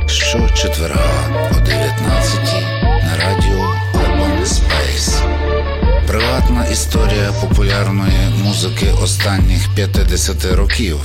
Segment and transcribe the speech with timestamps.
[0.06, 2.38] Щочетверга о 19
[2.82, 5.22] на радіо Urban Space.
[6.06, 10.98] Приватна історія популярної музики останніх 50 років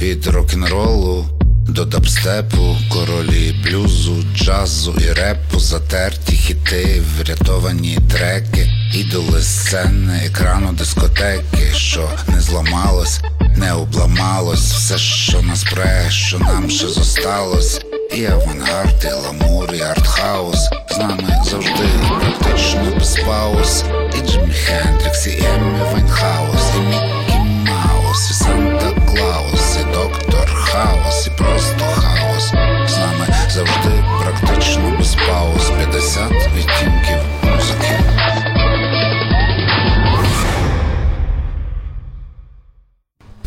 [0.00, 1.26] від рок-н-ролу
[1.68, 11.72] до дабстепу, королі блюзу, джазу і репу, затерті хіти, врятовані треки, ідоли сцени, екрану дискотеки,
[11.74, 13.20] що не зламалось,
[13.56, 17.80] не обламалось, все, що нас пре, що нам ще зосталось.
[18.12, 21.88] І авангард, і l'amour, і артхаус З нами завжди
[22.20, 23.84] практично без пауз
[24.18, 31.26] І Джимі Хендрікс, і Еммі Вайнхаус, і Міккі Маус, і Санта Клаус, і доктор Хаус,
[31.26, 32.48] і просто хаос.
[32.90, 37.27] З нами завжди практично без пауз 50 відтінків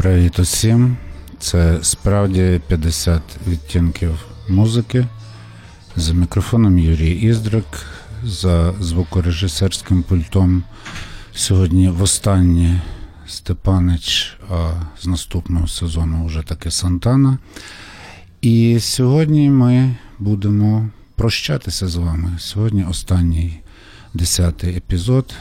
[0.02, 0.98] Привіт усім.
[1.40, 5.08] Це справді 50 відтінків музики.
[5.96, 7.66] За мікрофоном Юрій Іздрик,
[8.24, 10.64] за звукорежисерським пультом.
[11.36, 12.82] Сьогодні востаннє
[13.28, 17.38] Степанич, а з наступного сезону вже таки Сантана.
[18.42, 22.32] І сьогодні ми будемо прощатися з вами.
[22.40, 23.60] Сьогодні останній
[24.14, 25.34] десятий епізод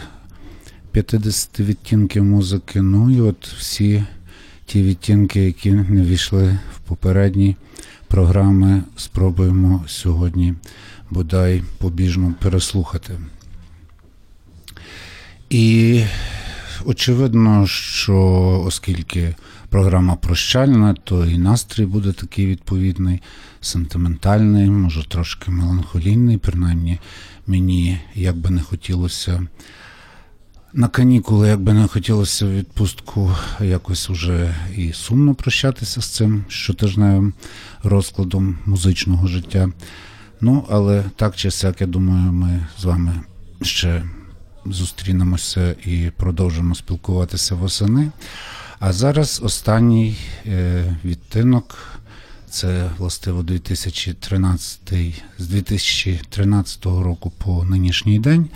[0.93, 2.83] 50 відтінків музики.
[2.83, 4.05] Ну і от всі
[4.71, 7.57] ті відтінки, які не війшли в попередні
[8.09, 10.55] програми, спробуємо сьогодні
[11.11, 13.19] бодай побіжно переслухати.
[15.51, 16.03] І
[16.85, 18.17] очевидно, що
[18.67, 19.35] оскільки
[19.69, 23.23] програма прощальна, то і настрій буде такий відповідний,
[23.61, 26.99] сентиментальний, може трошки меланхолійний, принаймні
[27.47, 29.47] мені як би не хотілося.
[30.73, 36.45] На канікули, як би не хотілося в відпустку якось уже і сумно прощатися з цим
[36.49, 37.35] щотижневим
[37.83, 39.69] розкладом музичного життя.
[40.41, 43.21] Ну, але так чи сяк, я думаю, ми з вами
[43.63, 44.05] ще
[44.67, 48.11] зустрінемося і продовжимо спілкуватися восени.
[48.79, 51.79] А зараз останній е, відтинок.
[52.51, 54.81] Це властиво 2013
[55.39, 58.49] з 2013 року по нинішній день.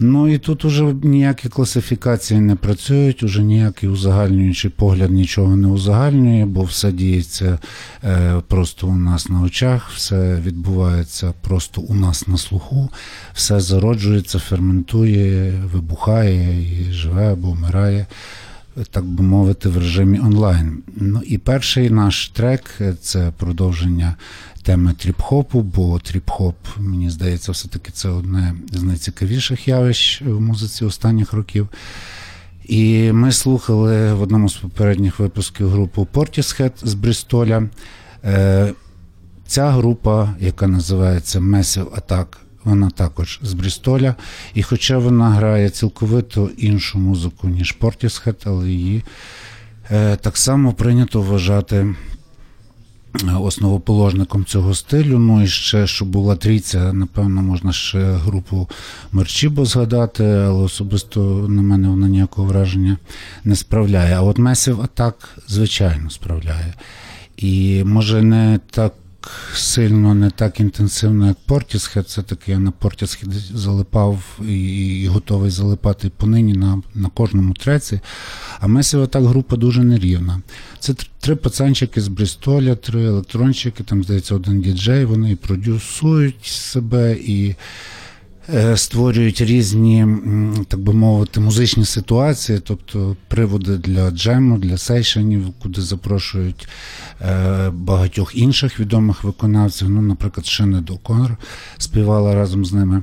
[0.00, 6.44] Ну і тут уже ніякі класифікації не працюють, уже ніякий узагальнюючий погляд нічого не узагальнює,
[6.46, 7.58] бо все діється
[8.04, 12.90] е, просто у нас на очах, все відбувається просто у нас на слуху,
[13.34, 18.06] все зароджується, ферментує, вибухає і живе або вмирає.
[18.90, 20.82] Так би мовити, в режимі онлайн.
[20.96, 24.16] Ну і перший наш трек це продовження
[24.68, 31.32] теми тріп-хопу, бо тріп-хоп, мені здається, все-таки це одне з найцікавіших явищ в музиці останніх
[31.32, 31.68] років.
[32.64, 37.62] І ми слухали в одному з попередніх випусків групу Portishead з Брістоля.
[38.24, 38.72] Е,
[39.46, 42.26] ця група, яка називається Massive Attack,
[42.64, 44.14] вона також з Брістоля.
[44.54, 49.04] І хоча вона грає цілковито іншу музику, ніж Portishead, але її
[49.90, 51.94] е, так само прийнято вважати
[53.40, 55.18] основоположником цього стилю.
[55.18, 58.68] Ну і ще, що була трійця, напевно, можна ще групу
[59.12, 62.98] Мерчібо згадати, але особисто на мене вона ніякого враження
[63.44, 64.14] не справляє.
[64.14, 66.74] А от Месів Атак, звичайно, справляє.
[67.36, 68.92] І може не так
[69.54, 72.08] сильно, не так інтенсивно, як Портісхед.
[72.08, 78.00] Це таки я на Портісхед залипав і, готовий залипати понині на на кожному треці.
[78.60, 80.42] А Месіва так група дуже нерівна.
[80.78, 87.12] Це три пацанчики з Брістоля, три електрончики, там, здається, один діджей, вони і продюсують себе
[87.12, 87.54] і.
[88.54, 90.06] Е, створюють різні,
[90.68, 96.68] так би мовити, музичні ситуації, тобто приводи для джему, для сейшенів, куди запрошують
[97.20, 99.90] е, багатьох інших відомих виконавців.
[99.90, 101.36] Ну, наприклад, Шенед О'Коннор
[101.78, 103.02] співала разом з ними.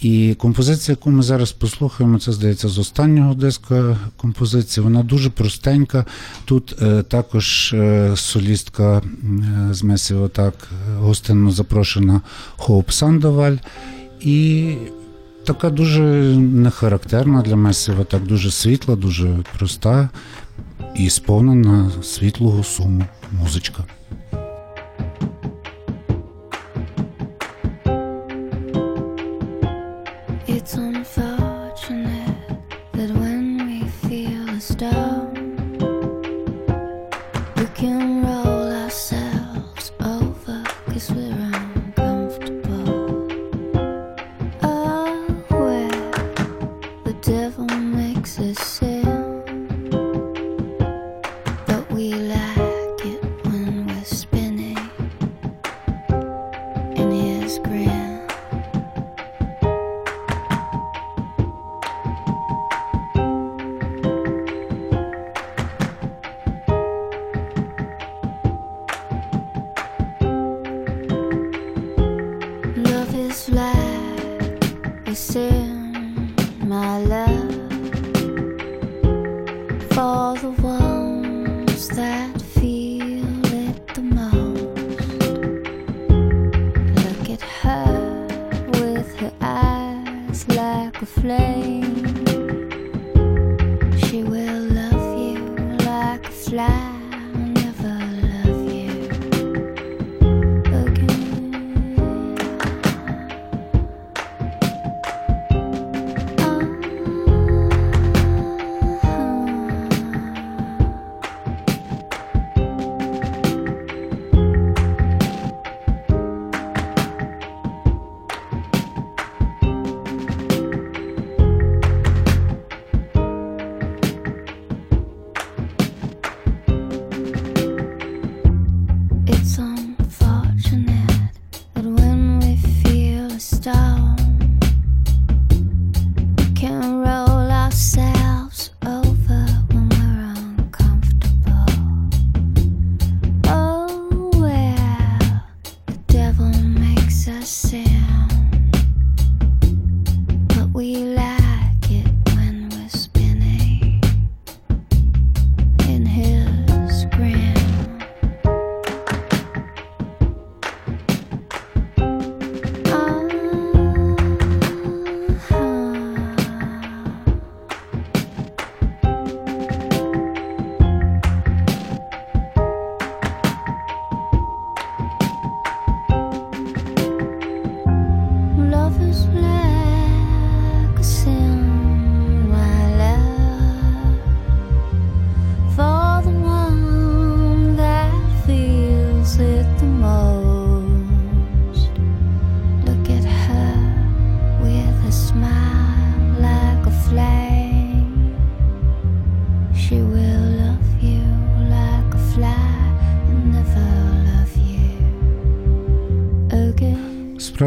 [0.00, 4.84] І композиція, яку ми зараз послухаємо, це здається з останнього диска композиції.
[4.84, 6.06] Вона дуже простенька.
[6.44, 10.54] Тут е, також е, солістка е, з Месіо так
[10.98, 12.20] гостинно запрошена
[12.56, 13.56] Хоуп Сандоваль.
[14.20, 14.74] І
[15.44, 16.02] така дуже
[16.36, 20.08] нехарактерна для Месива, так дуже світла, дуже проста
[20.96, 23.84] і сповнена світлого суму музичка.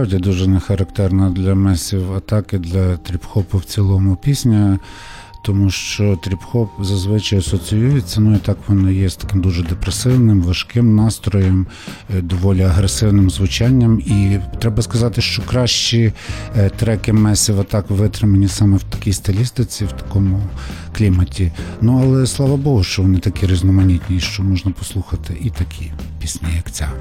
[0.04, 4.80] Справді дуже не характерна для Massive Attack-и для тріп-хопу в цілому пісня,
[5.44, 10.96] тому що тріп-хоп зазвичай асоціюється, ну і так воно є з таким дуже депресивним, важким
[10.96, 11.68] настроєм,
[12.18, 14.00] е, доволі агресивним звучанням.
[14.00, 16.14] І треба сказати, що кращі
[16.58, 20.42] е, треки Massive Attack витримані саме в такій стилістиці, в такому
[20.98, 21.52] кліматі.
[21.82, 26.72] Ну але слава Богу, що вони такі різноманітні, що можна послухати і такі пісні, як
[26.72, 26.92] ця.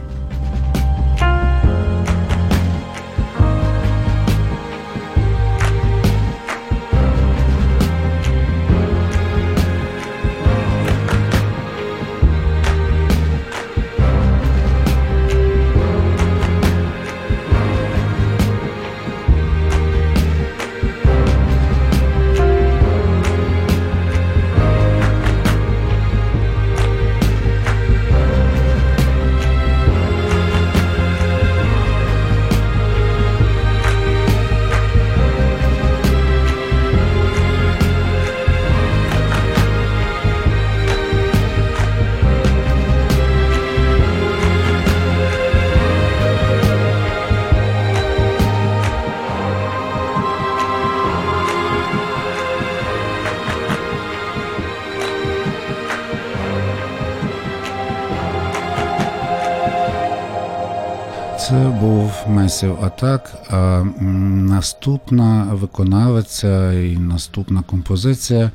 [62.66, 68.50] Був А так А наступна виконавиця і наступна композиція.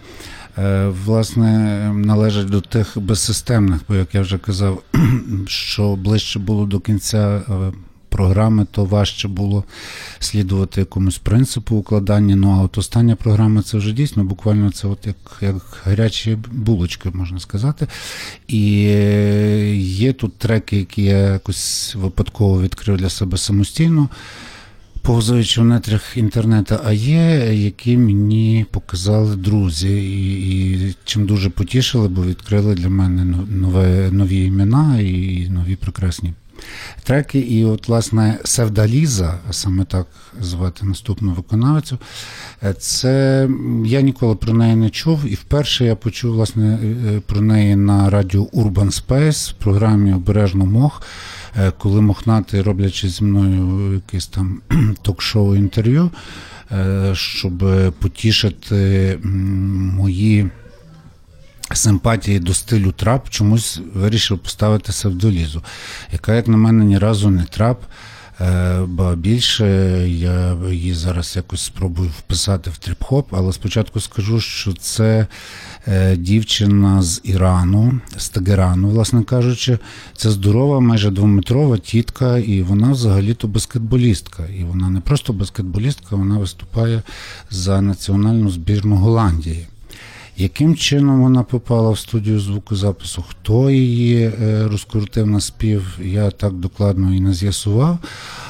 [0.57, 1.49] е, Власне,
[1.93, 4.81] належить до тих безсистемних, бо як я вже казав,
[5.47, 7.71] що ближче було до кінця е,
[8.17, 9.63] програми, то важче було
[10.19, 12.36] слідувати якомусь принципу укладання.
[12.36, 17.09] Ну а от остання програма це вже дійсно буквально це от як, як гарячі булочки,
[17.13, 17.88] можна сказати.
[18.47, 18.62] І
[19.77, 24.09] є тут треки, які я якось випадково відкрив для себе самостійно.
[25.01, 32.07] Повзаючи в нетрях інтернету, а є, які мені показали друзі, і, і чим дуже потішили,
[32.07, 36.33] бо відкрили для мене нове, нові імена і нові прекрасні
[37.03, 37.39] треки.
[37.39, 40.07] І, от, власне, Севдаліза, саме так
[40.41, 41.97] звати наступну виконавцю,
[42.63, 43.49] е, це
[43.85, 45.25] я ніколи про неї не чув.
[45.25, 50.65] І вперше я почув власне е, про неї на радіо Urban Space в програмі Обережно
[50.65, 51.01] Мох.
[51.77, 54.61] Коли Мохнатий, роблячи зі мною якесь там
[55.01, 56.11] ток-шоу інтерв'ю,
[57.13, 57.63] щоб
[57.99, 60.49] потішити мої
[61.74, 65.63] симпатії до стилю трап, чомусь вирішив поставити Севдолізу,
[66.12, 67.83] яка, як на мене, ні разу не трап.
[68.41, 69.65] Е, Ба більше
[70.09, 75.27] я її зараз якось спробую вписати в тріп-хоп, але спочатку скажу, що це
[75.88, 79.79] е, дівчина з Ірану, з Тегерану, власне кажучи,
[80.15, 84.43] це здорова, майже двометрова тітка, і вона взагалі-то баскетболістка.
[84.59, 87.01] І вона не просто баскетболістка, вона виступає
[87.50, 89.67] за національну збірну Голландії.
[90.39, 93.25] Яким чином вона попала в студію звукозапису?
[93.29, 97.98] Хто її е, розкрутив на спів, я так докладно і не з'ясував.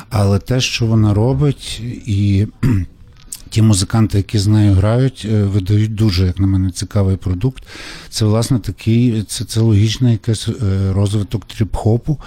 [0.10, 2.48] Але те, що вона робить, і
[3.50, 7.64] ті музиканти, які з нею грають, е, видають дуже, як на мене, цікавий продукт.
[8.10, 10.54] Це, власне, такий, це, це логічний якийсь е,
[10.94, 12.18] розвиток тріп-хопу.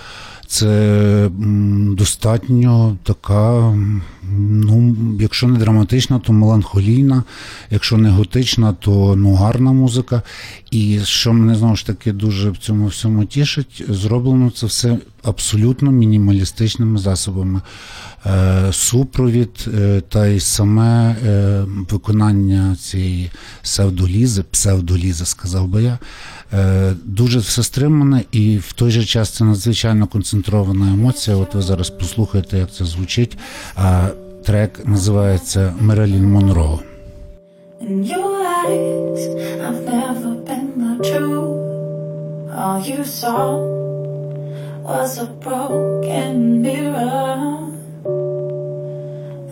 [0.50, 1.30] Це
[1.92, 3.74] достатньо така,
[4.38, 7.22] ну, якщо не драматична, то меланхолійна,
[7.70, 10.22] якщо не готична, то ну, гарна музика.
[10.70, 15.90] І що мене знову ж таки дуже в цьому всьому тішить, зроблено це все абсолютно
[15.90, 17.60] мінімалістичними засобами.
[18.26, 23.30] Е, супровід е, та й саме е, виконання цієї
[23.62, 25.98] псевдолізи, псевдолізи, сказав би я.
[27.04, 31.36] Дуже все стримане, і в той же час це надзвичайно концентрована емоція.
[31.36, 33.38] От ви зараз послухаєте, як це звучить.
[33.76, 34.08] А
[34.44, 36.80] трек називається Мерелін Монро.
[42.62, 43.46] All you saw
[44.84, 47.38] was a broken mirror.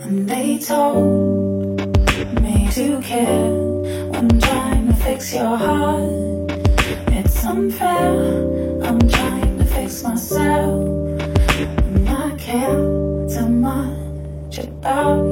[0.03, 1.79] And they told
[2.43, 3.51] me to care
[4.11, 6.48] when trying to fix your heart.
[7.59, 11.19] Unfair, I'm trying to fix myself.
[11.19, 12.69] And I care
[13.27, 15.28] too much about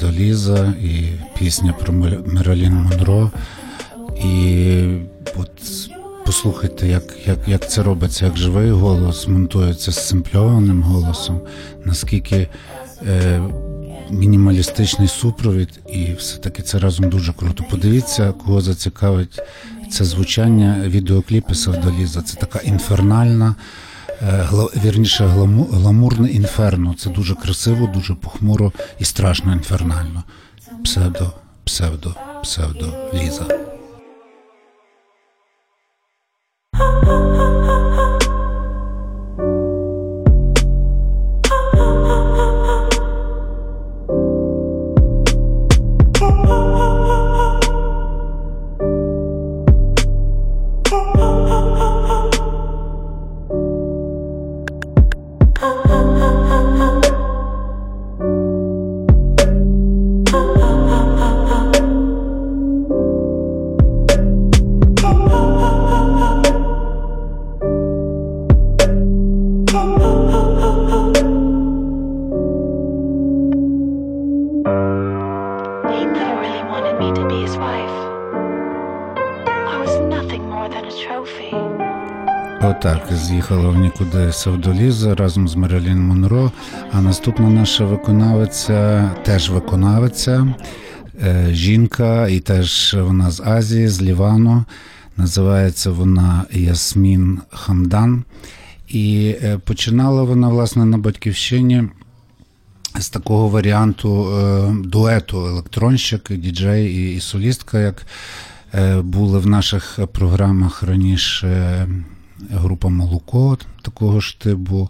[0.00, 1.04] Севдоліза і
[1.38, 1.92] пісня про
[2.26, 3.30] Мералін Монро.
[4.24, 4.82] І
[5.36, 5.50] от
[6.26, 11.40] послухайте, як як, як це робиться, як живий голос монтується з симпльованим голосом,
[11.84, 12.48] наскільки
[13.06, 13.42] е,
[14.10, 17.64] мінімалістичний супровід, і все-таки це разом дуже круто.
[17.70, 19.40] Подивіться, кого зацікавить
[19.90, 22.22] це звучання відеокліпи Севдоліза.
[22.22, 23.54] Це така інфернальна.
[24.22, 24.48] Е,
[24.84, 25.26] вірніше
[25.72, 26.94] гламурне інферно.
[26.98, 30.24] Це дуже красиво, дуже похмуро і страшно інфернально.
[30.84, 31.32] Псевдо,
[31.64, 33.46] псевдо, псевдо ліза.
[84.00, 86.52] Нікуди Савдоліза разом з Мерилін Монро.
[86.92, 90.54] А наступна наша виконавиця теж виконавиця,
[91.22, 94.64] е, жінка, і теж вона з Азії, з Лівану.
[95.16, 98.24] Називається вона Ясмін Хамдан.
[98.88, 101.84] І е, починала вона, власне, на батьківщині
[102.98, 108.06] з такого варіанту е, дуету електронщик, діджей і, і солістка, як
[109.04, 111.86] були в наших програмах раніше
[112.50, 114.88] група Молоко такого ж типу.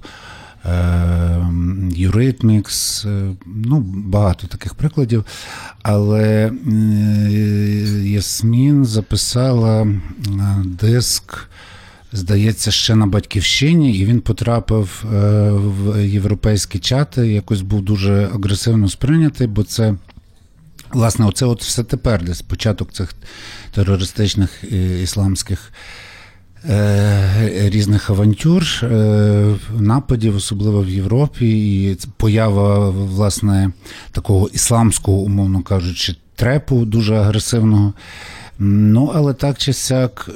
[1.91, 3.07] Юритмікс,
[3.47, 5.25] ну, багато таких прикладів.
[5.83, 6.53] Але
[8.05, 9.87] Ясмін записала
[10.65, 11.49] диск
[12.13, 17.29] здається, ще на батьківщині, і він потрапив е, в європейські чати.
[17.29, 19.95] Якось був дуже агресивно сприйнятий, бо це.
[20.91, 23.15] Власне, оце от все тепер, десь початок цих
[23.75, 25.73] терористичних е, ісламських е,
[27.71, 31.49] різних авантюр, е, нападів, особливо в Європі,
[31.83, 33.73] і поява власне
[34.13, 37.93] такого ісламського, умовно кажучи, трепу дуже агресивного.
[38.59, 40.31] Ну, але так чи сяк.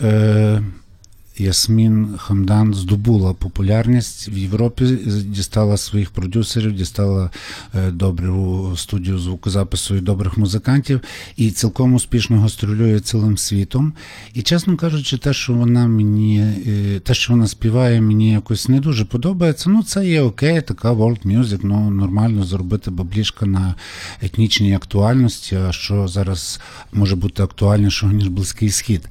[1.41, 4.85] Ясмін Хамдан здобула популярність в Європі,
[5.25, 7.31] дістала своїх продюсерів, дістала
[7.75, 11.01] е, добру студію звукозапису і добрих музикантів
[11.37, 13.93] і цілком успішно гастролює цілим світом.
[14.35, 18.81] І, чесно кажучи, те, що вона мені, е, те, що вона співає, мені якось не
[18.81, 19.71] дуже подобається.
[19.71, 23.75] Ну, це є окей, така world music, ну нормально зробити баблішка на
[24.23, 25.57] етнічній актуальності.
[25.57, 26.61] А що зараз
[26.93, 29.09] може бути актуальнішого ніж близький схід.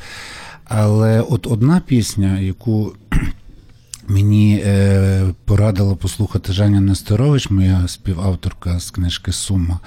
[0.70, 2.94] Але от одна пісня, яку
[4.08, 9.80] мені е, порадила послухати Женя Нестерович, моя співавторка з книжки Сума.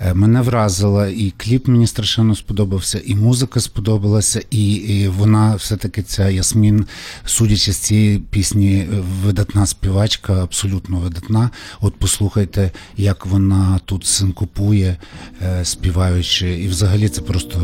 [0.00, 6.02] Е, мене вразила, і кліп мені страшенно сподобався, і музика сподобалася, і, і вона все-таки
[6.02, 6.86] ця Ясмін,
[7.24, 8.86] судячи з цієї пісні,
[9.24, 11.50] видатна співачка, абсолютно видатна.
[11.80, 14.96] От послухайте, як вона тут синкопує,
[15.42, 16.48] е, співаючи.
[16.48, 17.58] І взагалі це просто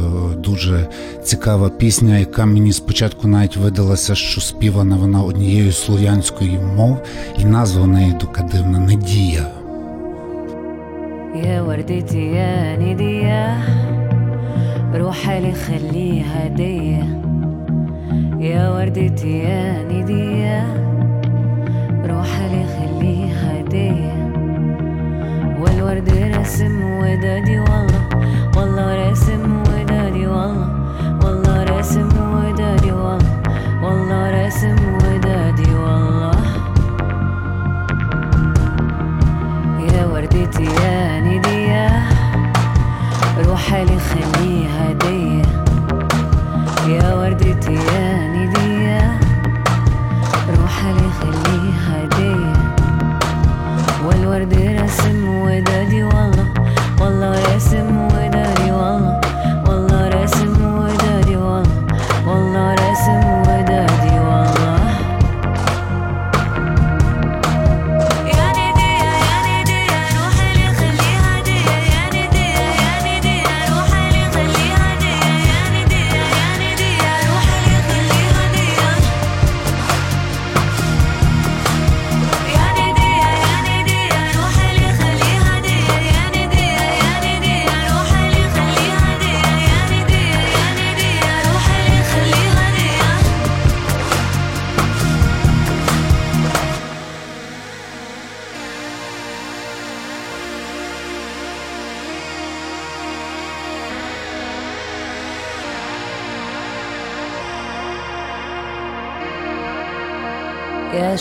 [0.44, 0.88] дуже
[1.25, 7.07] цікава пісня, яка мені спочатку навіть видалася, що співана вона однією слов'янської мов,
[7.38, 9.63] і назва неї така дивна Недія.
[11.35, 13.59] يا وردتي يا ندية
[14.94, 17.05] روحي لي خليها هدية.
[18.40, 20.62] يا وردتي يا ندية
[22.07, 24.14] روحي لي خليها هدية.
[25.61, 28.09] والورد رسم ودادي والله
[28.57, 30.74] والله رسم ودادي والله.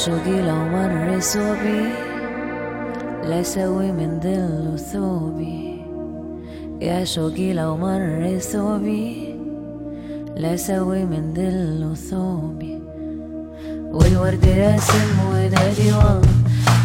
[0.05, 1.83] شوقي لو مر صوبي
[3.23, 5.85] لا يسوي من ظل ثوبي.
[6.81, 9.35] يا شوقي لو مر صوبي
[10.35, 12.79] لا يسوي من ظل ثوبي.
[13.93, 16.21] والورد راسم ودادي والله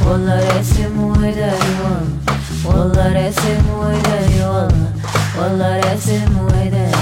[0.07, 2.19] والله راسم ودادي والله
[2.67, 4.93] والله راسم ودادي والله
[5.39, 6.98] والله راسم ودادي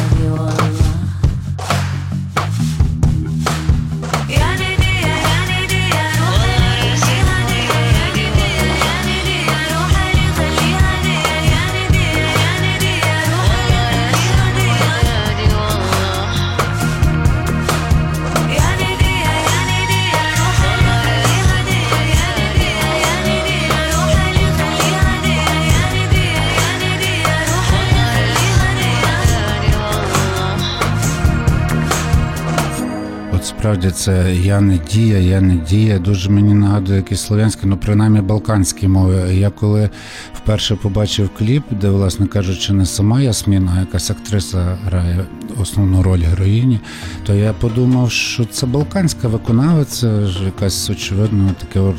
[33.66, 35.98] насправді це я не дія, я не дія.
[35.98, 39.34] Дуже мені нагадує якісь слов'янські, ну принаймні балканські мови.
[39.34, 39.90] Я коли
[40.34, 45.24] вперше побачив кліп, де, власне кажучи, не сама Ясміна, а якась актриса грає
[45.62, 46.80] основну роль героїні,
[47.26, 51.96] то я подумав, що це балканська виконавиця, якась очевидно таке от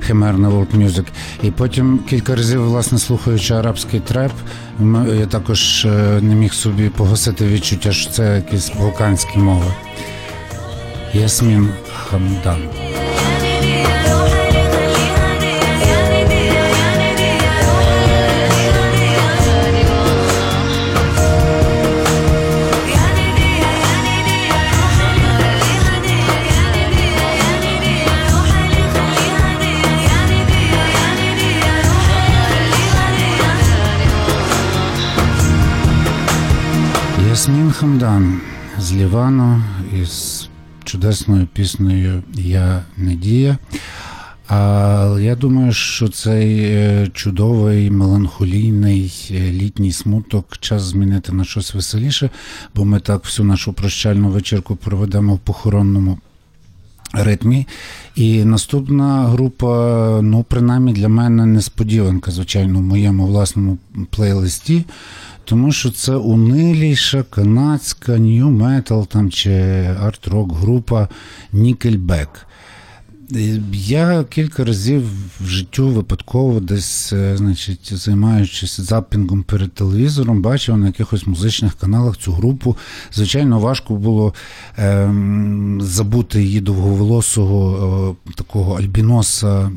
[0.00, 1.06] химерне world music.
[1.42, 4.32] І потім кілька разів, власне, слухаючи арабський треп,
[5.18, 9.72] я також е, не міг собі погасити відчуття, що це якісь балканські мови.
[11.14, 12.68] Ясмін Хамдан.
[37.30, 38.40] Ясмін Хамдан
[38.78, 40.48] з Лівану із
[40.84, 43.58] чудесною піснею Я Недія.
[44.48, 51.74] А я думаю, що цей е, чудовий меланхолійний е, літній смуток час змінити на щось
[51.74, 52.30] веселіше,
[52.74, 56.18] бо ми так всю нашу прощальну вечірку проведемо в похоронному
[57.12, 57.66] ритмі.
[58.16, 63.78] І наступна група, ну, принаймні для мене несподіванка, звичайно, в моєму власному
[64.10, 64.84] плейлисті.
[65.44, 69.50] Тому що це униліша канадська нью-метал там чи
[70.00, 71.08] арт-рок група.
[73.32, 75.02] Е, Я кілька разів
[75.40, 82.16] в життю випадково десь, е, значить, займаючись запінгом перед телевізором, бачив на якихось музичних каналах
[82.16, 82.76] цю групу.
[83.12, 84.34] Звичайно, важко було
[84.76, 89.70] ем, забути її довговолосого е, такого альбіноса.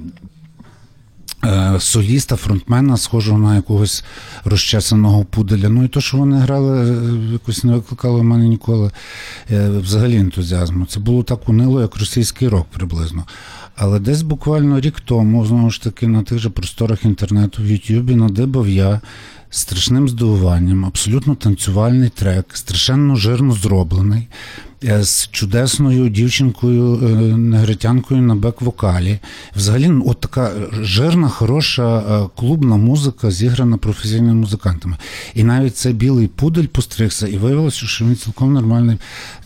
[1.43, 4.04] Е, Соліста, фронтмена, схожого на якогось
[4.43, 5.69] розчесаного пуделя.
[5.69, 8.91] Ну і то, що вони грали, е, якось не викликало в мене ніколи
[9.52, 10.86] е, взагалі ентузіазму.
[10.86, 13.23] Це було так унило, як російський рок приблизно.
[13.76, 18.15] Але десь буквально рік тому, знову ж таки, на тих же просторах інтернету в Ютубі
[18.15, 19.02] надибав я
[19.50, 24.28] страшним здивуванням, абсолютно танцювальний трек, страшенно жирно зроблений,
[24.81, 29.19] з чудесною дівчинкою, е, негритянкою на бек-вокалі.
[29.55, 34.97] Взагалі, ну, от така жирна, хороша е, клубна музика, зіграна професійними музикантами.
[35.33, 38.97] І навіть цей білий пудель постригся, і виявилося, що він цілком нормальний,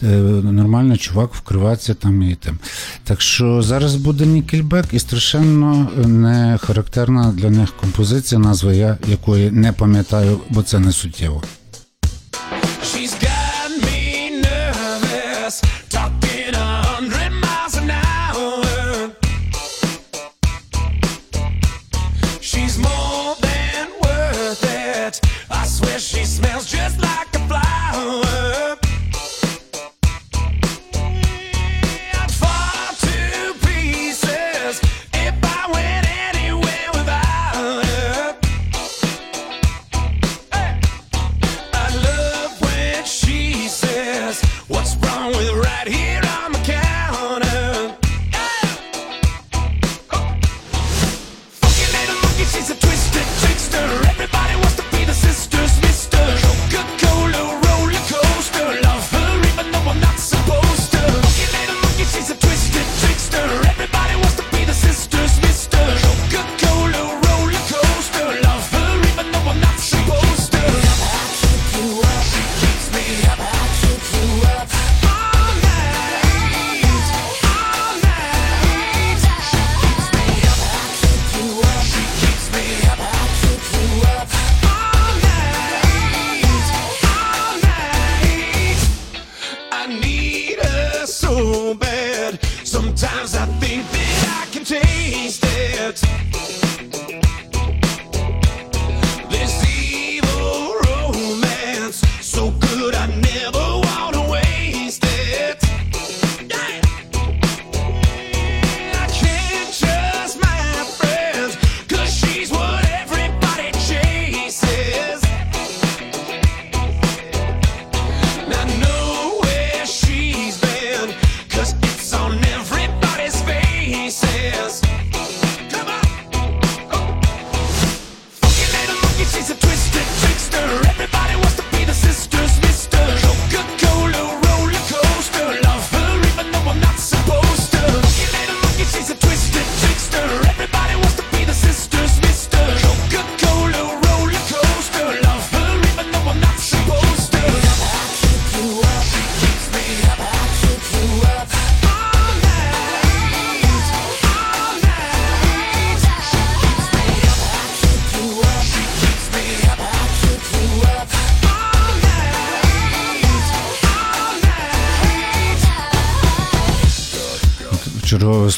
[0.04, 0.08] е,
[0.44, 2.60] нормальний чувак вкривається там і тим.
[3.04, 9.52] Так що зараз буде Нікельбек і страшенно не характерна для них композиція, назва я якої
[9.52, 11.44] не пам'ятаю, бо це не суттєво.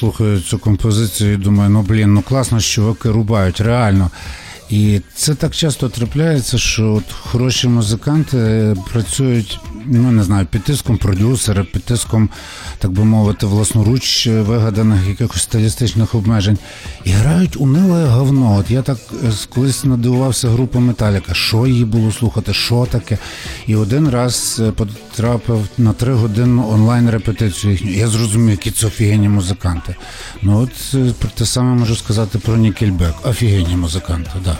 [0.03, 4.11] Слухаю цю композицію і думаю, ну блін, ну класно, що чуваки рубають, реально.
[4.69, 10.63] І це так часто трапляється, що от хороші музиканти е, працюють, ну не знаю, під
[10.63, 12.29] тиском продюсера, під тиском,
[12.79, 16.57] так би мовити, власноруч е, вигаданих якихось стилістичних обмежень.
[17.05, 18.55] І грають униле говно.
[18.59, 23.17] От я так е, колись надивувався група Металіка, що її було слухати, що таке.
[23.67, 27.91] І один раз е, потрапив на три годинну онлайн-репетицію їхню.
[27.91, 29.95] Я зрозумів, які це офігенні музиканти.
[30.41, 33.13] Ну от е, те саме можу сказати про Нікельбек.
[33.23, 34.43] Офігенні музиканти, так.
[34.43, 34.57] Да.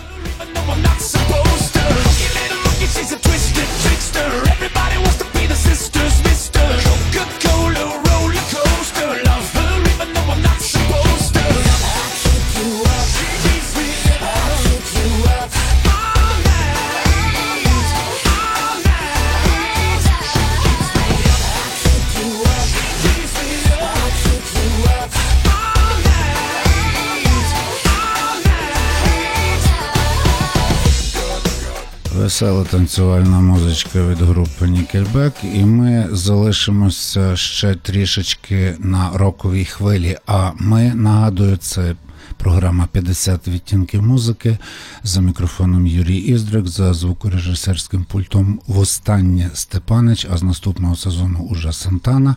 [32.34, 40.18] Весела танцювальна музичка від групи Nickelback, і ми залишимося ще трішечки на роковій хвилі.
[40.26, 41.96] А ми нагадую, це
[42.38, 44.58] програма «50 відтінків музики
[45.04, 52.36] за мікрофоном Юрій Іздрик, за звукорежисерським пультом Востаннє Степанич, а з наступного сезону уже Сантана.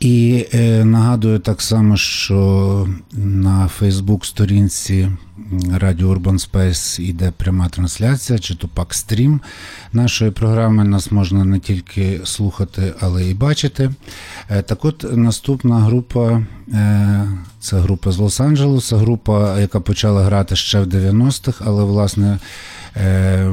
[0.00, 5.08] І е, нагадую так само, що на Фейсбук-сторінці
[5.74, 9.40] Радіо Urban Space йде пряма трансляція, чи то пак стрім
[9.92, 10.84] нашої програми.
[10.84, 13.90] Нас можна не тільки слухати, але і бачити.
[14.50, 17.28] Е, так от наступна група е,
[17.60, 22.38] це група з Лос-Анджелеса, група, яка почала грати ще в 90-х, але власне.
[23.04, 23.44] Е,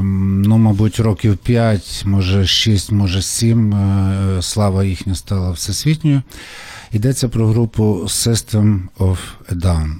[0.45, 6.21] ну, мабуть, років 5, може 6, може 7, е, слава їхня стала всесвітньою.
[6.91, 9.17] Йдеться про групу System of
[9.51, 9.93] Down.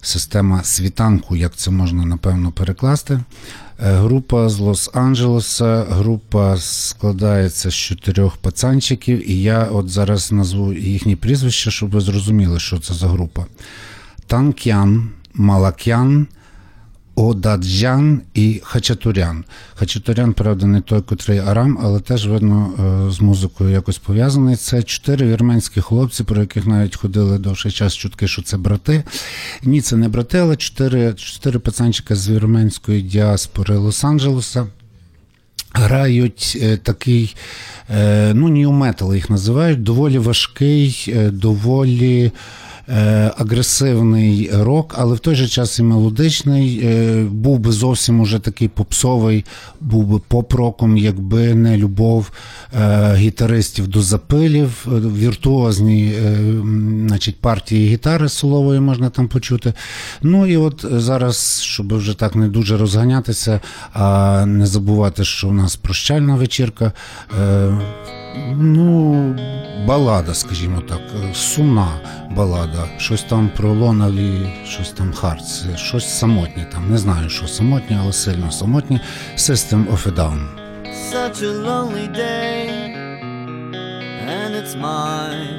[0.00, 3.14] Система світанку, як це можна напевно перекласти.
[3.14, 3.22] Е,
[3.78, 11.70] Група з Лос-Анджелеса, група складається з чотирьох пацанчиків, і я от зараз назву їхні прізвища,
[11.70, 13.46] щоб ви зрозуміли, що це за група.
[14.26, 16.26] Танкян, Малакян,
[17.14, 19.44] Одаджан і Хачатурян.
[19.74, 22.72] Хачатурян, правда, не той, котрий Арам, але теж видно
[23.08, 24.56] е, з музикою якось пов'язаний.
[24.56, 29.04] Це чотири вірменські хлопці, про яких навіть ходили довший час чутки, що це брати.
[29.62, 34.66] Ні, це не брати, але чотири, чотири пацанчика з вірменської діаспори Лос-Анджелеса.
[35.74, 37.36] Грають е, такий,
[37.90, 42.32] е, ну, нью-метал їх називають, доволі важкий, доволі
[43.36, 46.80] агресивний рок, але в той же час і мелодичний.
[46.84, 49.44] Е, був би зовсім уже такий попсовий,
[49.80, 52.30] був би поп-роком, якби не любов
[52.80, 56.36] е, гітаристів до запилів, е, віртуозні е,
[57.06, 59.72] значить, партії гітари солової можна там почути.
[60.22, 63.60] Ну і от зараз, щоб вже так не дуже розганятися,
[63.92, 66.92] а не забувати, що у нас прощальна вечірка.
[68.56, 69.36] Ну,
[69.86, 71.88] балада, скажімо так, е, сумна
[72.36, 72.84] балада.
[72.98, 76.90] Щось там про Лоналі, щось там Хартс, щось самотнє там.
[76.90, 79.00] Не знаю, що самотнє, але сильно самотнє.
[79.36, 80.62] System of a Down.
[81.12, 82.68] such a lonely day,
[84.34, 85.58] and it's mine.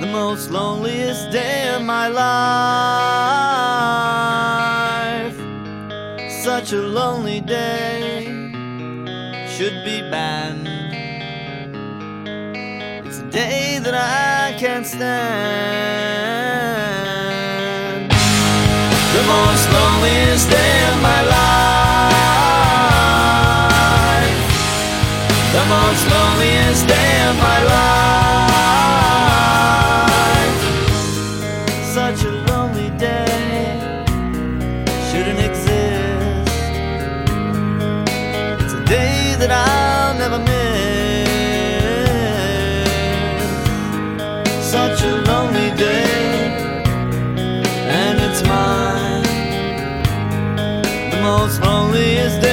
[0.00, 2.30] The most loneliest day of my life.
[6.42, 8.24] Such a lonely day
[9.54, 10.79] should be banned.
[13.30, 15.00] Day that I can't stand.
[19.14, 21.39] The most loneliest day of my life.
[51.40, 52.49] world's loneliest day.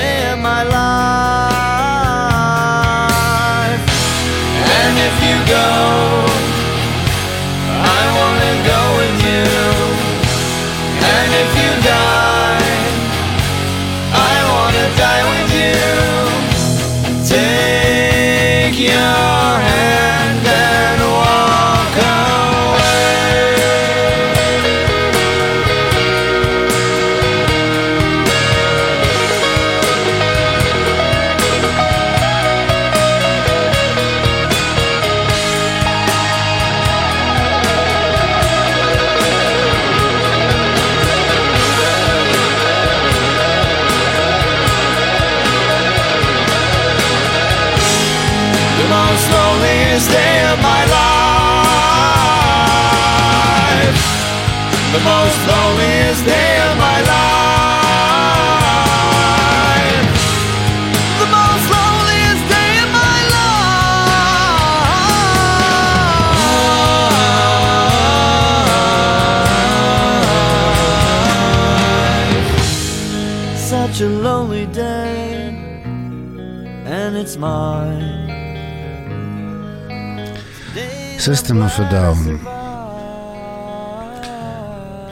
[81.28, 82.40] System of a Down.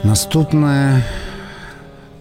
[0.04, 1.02] Наступне.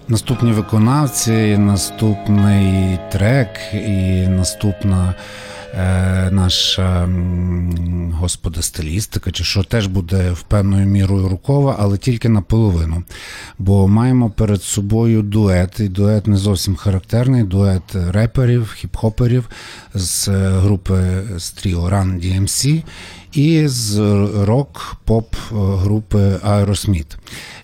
[0.07, 5.13] Наступні виконавці, наступний трек і наступна
[5.75, 12.29] е, наша м, господи, стилістика, чи що теж буде в певною мірою рукова, але тільки
[12.29, 13.03] наполовину.
[13.59, 19.43] Бо маємо перед собою дует, і дует не зовсім характерний, дует реперів, хіп-хоперів
[19.93, 22.83] з е, групи з тріо Run DMC
[23.33, 23.99] і з
[24.45, 27.15] рок-поп групи Aerosmith.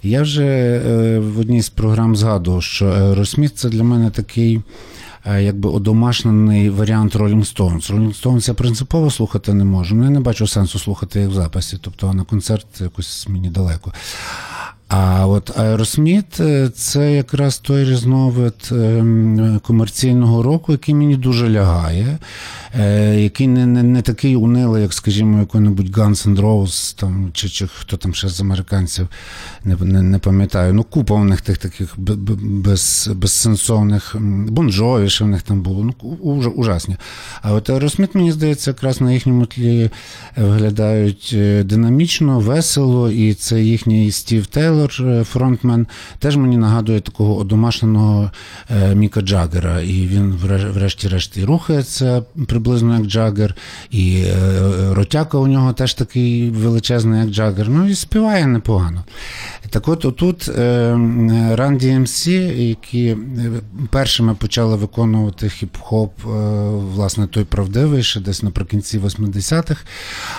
[0.03, 4.61] Я вже е, в одній з програм згадував, що Aerosmith це для мене такий.
[5.25, 7.93] Е, Якби одомашнений варіант Rolling Stones.
[7.93, 9.95] Rolling Stones я принципово слухати не можу.
[9.95, 13.93] Ну, я не бачу сенсу слухати їх в записі, тобто на концерт якось мені далеко.
[14.93, 15.51] А от
[16.39, 22.17] е,– це якраз той різновид ем, комерційного року, який мені дуже лягає,
[22.79, 27.49] е, який не, не, не такий унилий, як, скажімо, який-небудь Guns N' Roses, там, чи,
[27.49, 29.07] чи хто там ще з американців,
[29.63, 30.73] не, не, не пам'ятаю.
[30.73, 34.15] Ну, купа у них тих таких без, безсенсовних
[34.49, 35.83] бонжові, що в них там було.
[35.83, 36.97] Ну, уж, ужасні.
[37.41, 39.89] А от Aerosmith, мені здається, якраз на їхньому тлі
[40.37, 45.87] виглядають е, динамічно, весело, і це їхній Стів Тейлор, е, фронтмен,
[46.19, 48.31] теж мені нагадує такого одомашненого
[48.69, 49.81] е, Міка Джаггера.
[49.81, 50.31] І він
[50.73, 53.55] врешті-решт і рухається приблизно як Джаггер,
[53.91, 57.69] і е, ротяка у нього теж такий величезний, як Джаггер.
[57.69, 59.03] Ну і співає непогано.
[59.71, 60.51] Так от отут е,
[61.55, 63.17] Run DMC, які е,
[63.89, 69.83] першими почали виконувати хіп-хоп, е, власне, той правдивий, ще десь наприкінці 80-х.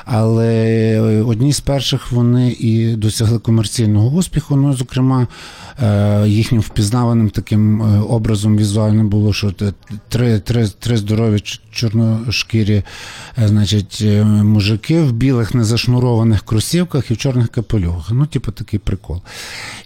[0.04, 4.56] Але одні з перших вони і досягли комерційного успіху.
[4.56, 5.26] Ну, зокрема,
[6.26, 9.54] їхнім впізнаваним таким образом візуальним було, що
[10.08, 11.40] три, три, три здорові
[11.70, 12.82] чорношкірі
[13.36, 18.10] значить, мужики в білих незашнурованих кросівках і в чорних капелюхах.
[18.10, 19.21] Ну, типу, такий прикол.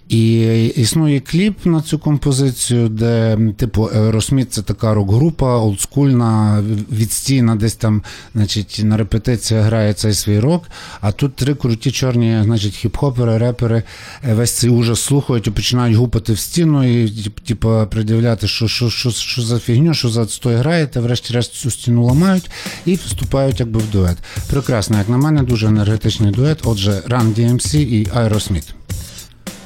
[0.09, 7.75] І існує кліп на цю композицію, де, типу, Aerosmith– це така рок-група, олдскульна, відстійна, десь
[7.75, 8.03] там,
[8.35, 10.63] значить, на репетиціях грає цей свій рок.
[11.01, 13.83] А тут три круті чорні, значить, хіп-хопери, репери
[14.29, 17.09] е, весь цей ужас слухають і починають гупати в стіну і,
[17.47, 22.05] типу, придивляти, що, що, що, що за фігню, що за отстой граєте, врешті-решт цю стіну
[22.05, 22.49] ламають
[22.85, 24.17] і вступають якби в дует.
[24.49, 26.59] Прекрасно, як на мене, дуже енергетичний дует.
[26.63, 28.76] Отже, Run DMC і Aerosmith.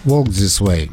[0.03, 0.89] Walk this way.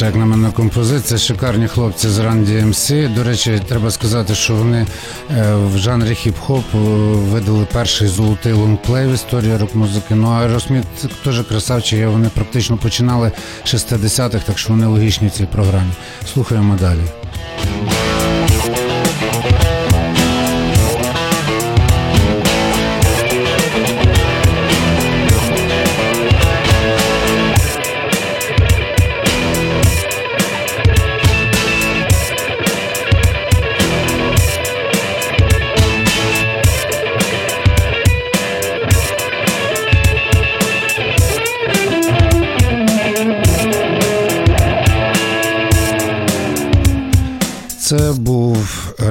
[0.00, 1.18] Шикарніша, як на мене, композиція.
[1.18, 3.14] Шикарні хлопці з Run DMC.
[3.14, 4.86] До речі, треба сказати, що вони
[5.30, 6.78] е, в жанрі хіп-хоп е,
[7.32, 10.14] видали перший золотий лонгплей в історії рок-музики.
[10.14, 10.84] Ну а Aerosmith
[11.24, 12.06] теж красавчий.
[12.06, 13.32] вони практично починали
[13.64, 15.92] 60-х, так що вони логічні в цій програмі.
[16.32, 17.00] Слухаємо далі.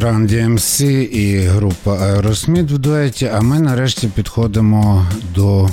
[0.10, 3.30] Run DMC і група Aerosmith в дуеті.
[3.34, 5.70] А ми нарешті підходимо до,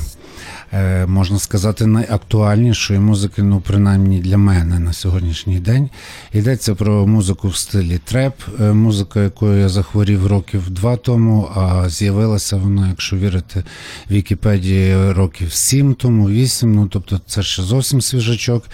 [1.07, 5.91] можна сказати, найактуальнішої музики, ну принаймні для мене на сьогоднішній день.
[6.33, 11.89] Йдеться про музику в стилі треп, е, музика, якою я захворів років два тому, а
[11.89, 13.65] з'явилася вона, якщо вірити
[14.11, 16.75] Вікіпедії, років сім тому, вісім.
[16.75, 18.65] Ну тобто це ще зовсім свіжачок.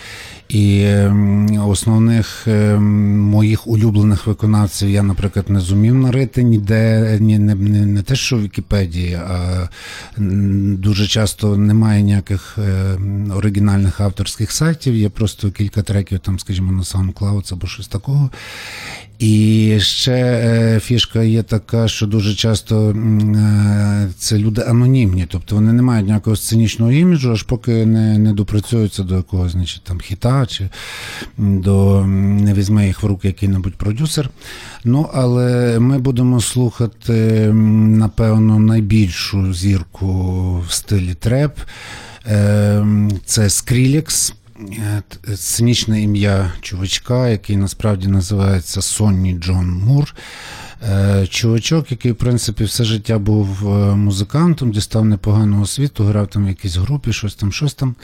[0.48, 7.54] І ем, основних ем, моїх улюблених виконавців я, наприклад, не зумів нарити ніде, ні, не,
[7.54, 9.68] не, не те, що в Вікіпедії, а
[10.76, 14.94] дуже часто немає ніяких ем, оригінальних авторських сайтів.
[14.94, 18.30] Є просто кілька треків, там, скажімо, на SoundCloud або щось такого.
[19.18, 25.72] І ще е, фішка є така, що дуже часто е, це люди анонімні, тобто вони
[25.72, 30.46] не мають ніякого сценічного іміджу, аж поки не, не допрацюються до якогось, значить, там хіта,
[30.46, 30.68] чи
[31.38, 34.30] до не візьме їх в руки який-небудь продюсер.
[34.84, 37.12] Ну, але ми будемо слухати,
[37.52, 41.58] напевно, найбільшу зірку в стилі треп.
[42.26, 42.86] Е,
[43.24, 44.34] Це Skrillex.
[44.70, 50.14] Е, т- Сценічне ім'я чувачка, який насправді називається Сонні Джон Мур.
[50.90, 56.44] Е, Чувачок, який, в принципі, все життя був е, музикантом, дістав непогану освіту, грав там
[56.44, 57.94] в якійсь групі, щось там, щось там.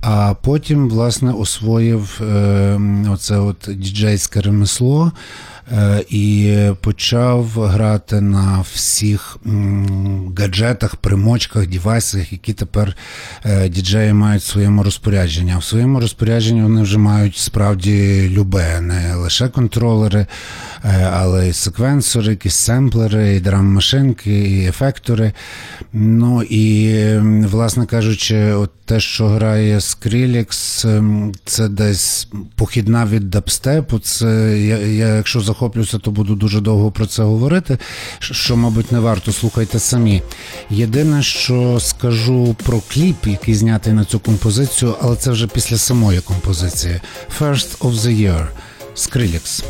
[0.00, 5.12] А потім, власне, освоїв е, оце от діджейське ремесло.
[5.72, 9.36] Е, І почав грати на всіх
[10.38, 12.96] гаджетах, примочках, девайсах, які тепер
[13.44, 15.52] е, діджеї мають в своєму розпорядженні.
[15.52, 20.26] А в своєму розпорядженні вони вже мають справді любе, не лише контролери,
[20.84, 25.32] е, але й секвенсори, якісь семплери, і драм-машинки, і ефектори.
[25.92, 26.98] Ну і,
[27.46, 30.48] власне кажучи, от те, що грає Skrillex,
[31.44, 33.98] це десь похідна від дабстепу.
[33.98, 37.78] Це я, я, якщо захоплюся, то буду дуже довго про це говорити.
[38.18, 40.22] Що, мабуть, не варто слухайте самі.
[40.70, 46.20] Єдине, що скажу про кліп, який знятий на цю композицію, але це вже після самої
[46.20, 47.00] композиції.
[47.40, 48.46] First of the Year.
[48.96, 49.64] Skrillex.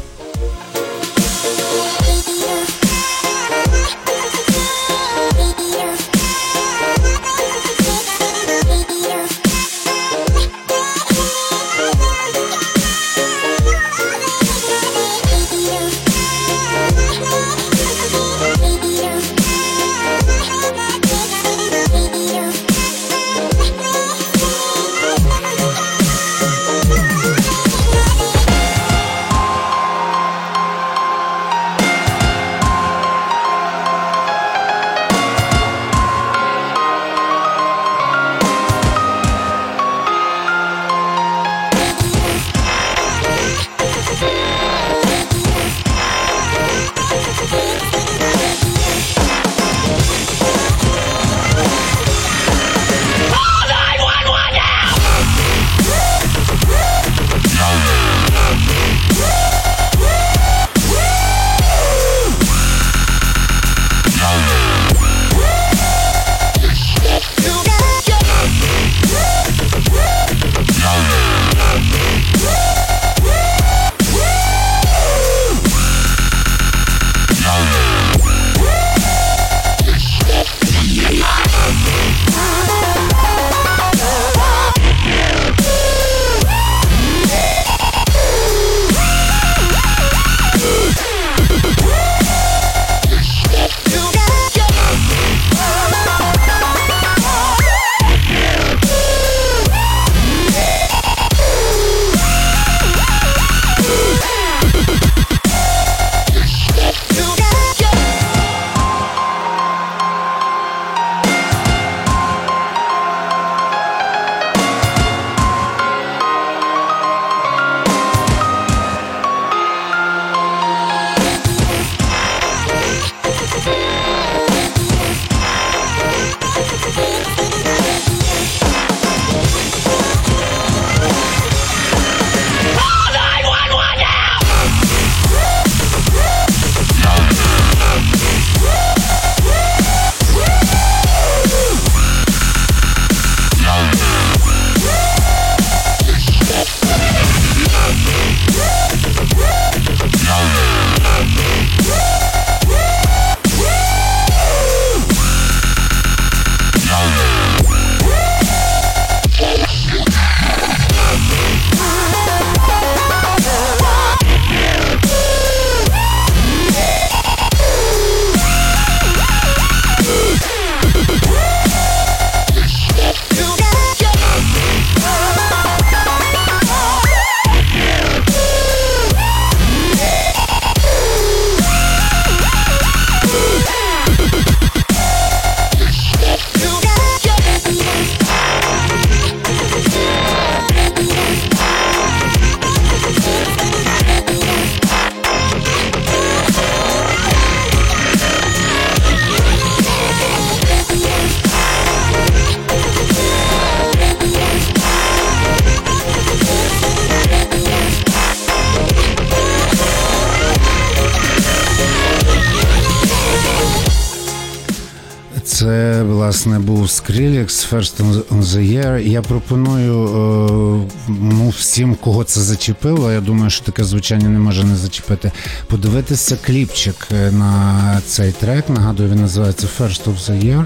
[217.13, 218.01] Skrillex First
[218.31, 218.99] on the- Year.
[218.99, 223.13] Я пропоную е, ну, всім, кого це зачепило.
[223.13, 225.33] Я думаю, що таке звучання не може не зачепити.
[225.67, 228.69] Подивитися кліпчик е, на цей трек.
[228.69, 230.65] Нагадую, він називається First of the Year.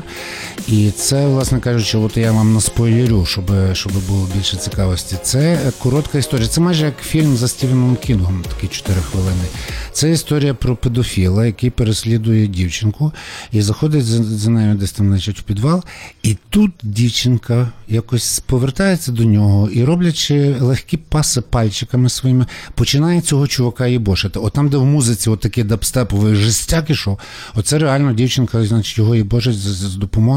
[0.68, 5.16] І це, власне кажучи, от я вам наспойлерю, щоб, щоб було більше цікавості.
[5.22, 6.48] Це коротка історія.
[6.48, 9.44] Це майже як фільм за Стівеном Кінгом, такі 4 хвилини.
[9.92, 13.12] Це історія про педофіла, який переслідує дівчинку
[13.52, 15.84] і заходить за, за нею десь там, значить, в підвал.
[16.22, 23.46] І тут дівчинка якось повертається до нього і, роблячи легкі паси пальчиками своїми, починає цього
[23.46, 24.38] чувака їбошити.
[24.38, 27.18] От там, де в музиці от такий дабстеповий жестяк ішов,
[27.54, 29.96] оце реально дівчинка, значить, його їбошить з, з з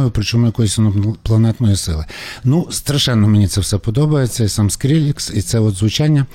[0.10, 2.06] допомогою, причому якоїсь інопланетної сили.
[2.44, 6.26] Ну, страшенно мені це все подобається, і сам Скрілікс, і це от звучання.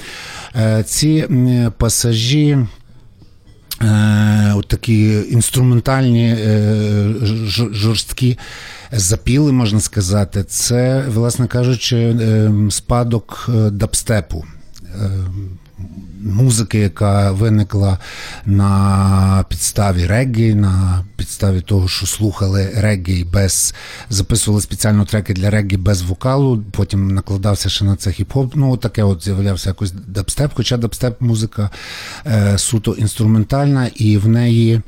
[0.57, 1.29] Е, Ці
[1.79, 2.59] пасажі.
[3.83, 7.15] Е, от такі інструментальні е,
[7.73, 8.39] жорсткі
[8.93, 12.17] запіли, можна сказати, це, власне кажучи,
[12.71, 14.45] спадок дабстепу.
[16.25, 17.99] Музики, яка виникла
[18.47, 23.75] на підставі реггі, на підставі того, що слухали реггі без
[24.11, 28.51] записували спеціально треки для реггі без вокалу, потім накладався ще на це хіп-хоп.
[28.55, 31.71] Ну, таке от з'являвся якось дабстеп, хоча дабстеп музика
[32.27, 34.81] е, суто інструментальна, і в неї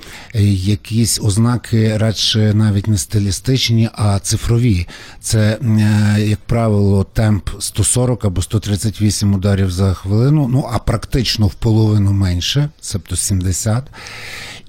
[0.64, 4.86] якісь ознаки радше навіть не стилістичні, а цифрові.
[5.20, 11.54] Це, е, як правило, темп 140 або 138 ударів за хвилину, ну а практично в
[11.54, 13.84] половину менше, тобто 70.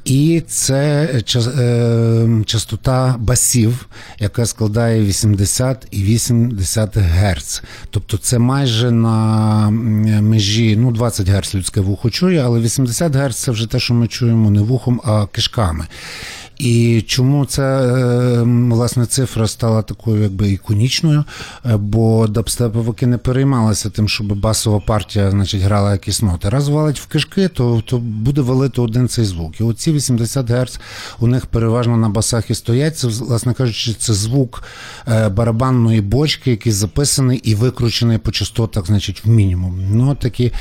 [0.05, 1.09] І це
[1.47, 3.87] е, частота басів,
[4.19, 7.63] яка складає 80 і 80 Гц.
[7.89, 9.69] Тобто це майже на
[10.21, 14.07] межі, ну 20 Гц людське вухо чує, але 80 Гц це вже те, що ми
[14.07, 15.87] чуємо не вухом, а кишками.
[16.59, 18.41] І чому ця е,
[18.71, 21.23] власне цифра стала такою якби іконічною?
[21.65, 26.49] Е, Бо дабстеповики не переймалися тим, щоб басова партія значить, грала якісь ноти.
[26.49, 29.59] Раз валить в кишки, то, то буде валити один цей звук.
[29.59, 30.79] І оці 80 Гц
[31.19, 32.97] у них переважно на басах і стоять.
[32.97, 34.63] Це, власне кажучи, це звук
[35.07, 39.79] е, барабанної бочки, який записаний і викручений по частотах, значить, в мінімум.
[39.91, 40.51] Ну, такі.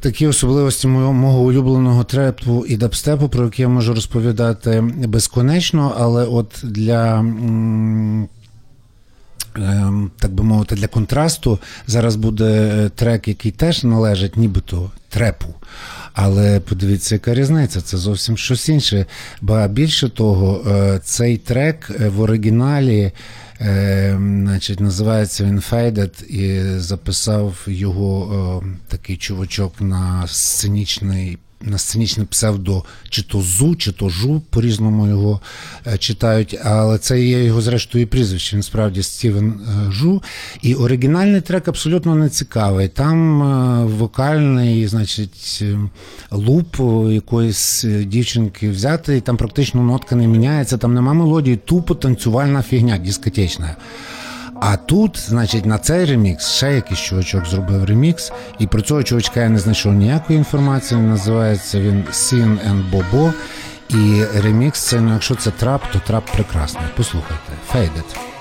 [0.00, 6.24] Такі особливості мого, мого улюбленого трепу і дабстепу, про які я можу розповідати безконечно, але
[6.24, 7.18] от для.
[7.18, 8.28] ем,
[10.18, 15.54] Так би мовити, для контрасту зараз буде е, трек, який теж належить нібито трепу.
[16.12, 19.06] Але подивіться, яка різниця, це зовсім щось інше.
[19.40, 23.12] Ба більше того, е, цей трек е, в оригіналі
[23.60, 31.38] е, значить, називається він Faded, і записав його е, такий чувачок на сценічний.
[31.60, 35.40] На сценічне псевдо чи то зу, чи то жу, по-різному його
[35.86, 38.56] е, читають, але це є його зрештою прізвище.
[38.56, 40.22] Він справді Стівен е, Жу.
[40.62, 42.88] І оригінальний трек абсолютно не цікавий.
[42.88, 45.64] Там е, вокальний, значить,
[46.30, 46.76] луп
[47.10, 53.76] якоїсь дівчинки взятий, там практично нотка не міняється, там нема мелодії, тупо танцювальна фігня, дискотечна.
[54.60, 59.40] А тут, значить, на цей ремікс ще якийсь чувачок зробив ремікс, і про цього чувачка
[59.40, 61.00] я не знайшов ніякої інформації.
[61.00, 63.32] Називається він Sin and Bobo.
[63.88, 66.84] І ремікс це, ну якщо це трап, то трап прекрасний.
[66.96, 68.37] Послухайте, Faded.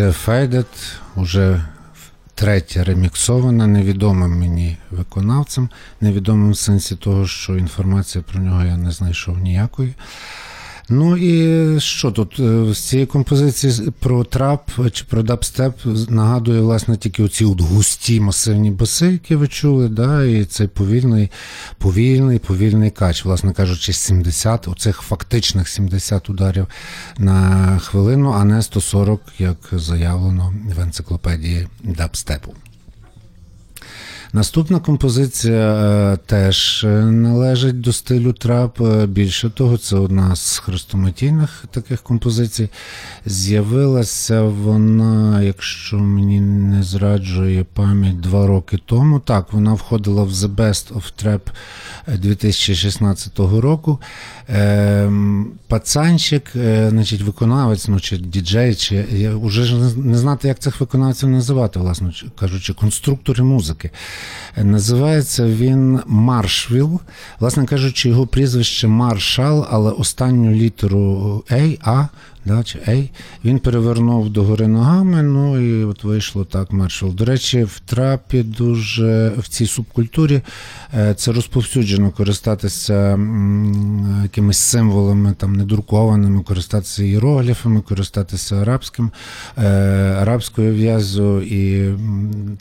[0.00, 0.66] Композиція Faded
[1.16, 1.64] уже
[2.34, 5.70] третя реміксована невідомим мені виконавцем,
[6.00, 9.94] невідомим в сенсі того, що інформації про нього я не знайшов ніякої.
[10.92, 15.74] Ну і що тут е, з цієї композиції про трап чи про дабстеп
[16.08, 21.30] нагадує власне тільки оці от густі масивні баси, які ви чули, да, і цей повільний,
[21.78, 26.66] повільний, повільний кач, власне кажучи, 70, оцих фактичних 70 ударів
[27.18, 32.54] на хвилину, а не 140, як заявлено в енциклопедії дабстепу.
[34.32, 38.80] Наступна композиція е, теж е, належить до стилю трап.
[38.80, 42.68] Е, Більше того, це одна з хрестоматійних таких композицій.
[43.26, 49.20] З'явилася вона, якщо мені не зраджує пам'ять, два роки тому.
[49.20, 51.40] Так, вона входила в The Best of Trap
[52.18, 54.00] 2016 року.
[54.48, 56.50] Ем, Пацанчик,
[56.88, 62.12] значить, виконавець, ну чи діджей, чи я вже не знати, як цих виконавців називати, власне
[62.38, 63.90] кажучи, конструктори музики.
[64.56, 67.00] Називається він Маршвіл.
[67.40, 71.44] Власне кажучи, його прізвище Маршал, але останню літеру
[71.84, 72.06] А,
[72.44, 73.08] да, чи A,
[73.44, 77.14] він перевернув догори ногами, ну і от вийшло так Маршал.
[77.14, 80.40] До речі, в трапі дуже в цій субкультурі
[80.94, 83.10] е, це розповсюджено користатися
[84.22, 89.10] якимись символами там недрукованими, користатися іерогліфами, користатися арабським,
[89.58, 89.62] е,
[90.20, 91.94] арабською в'язю, і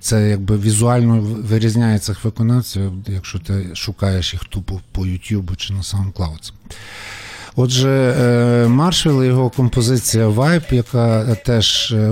[0.01, 5.73] це якби візуально в- вирізняє цих виконавців, якщо ти шукаєш їх тупо по YouTube чи
[5.73, 6.51] на SoundCloud.
[7.55, 12.11] Отже, е, Маршал і його композиція Vibe, яка теж е,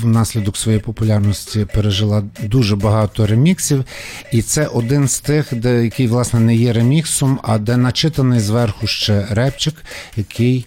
[0.00, 3.84] внаслідок своєї популярності пережила дуже багато реміксів.
[4.32, 8.86] І це один з тих, де який, власне, не є реміксом, а де начитаний зверху
[8.86, 9.74] ще репчик,
[10.16, 10.66] який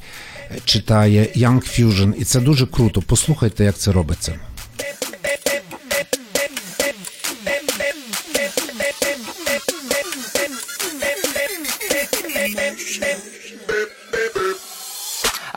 [0.66, 2.14] читає Young Fusion.
[2.14, 3.02] І це дуже круто.
[3.08, 4.34] Послухайте, як це робиться.